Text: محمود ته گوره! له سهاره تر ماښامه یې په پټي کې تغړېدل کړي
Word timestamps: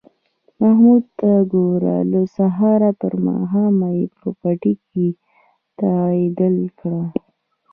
محمود 0.59 1.03
ته 1.19 1.31
گوره! 1.53 1.97
له 2.11 2.21
سهاره 2.35 2.91
تر 3.01 3.13
ماښامه 3.27 3.89
یې 3.97 4.05
په 4.17 4.27
پټي 4.39 4.73
کې 4.87 5.07
تغړېدل 5.77 6.57
کړي 6.79 7.05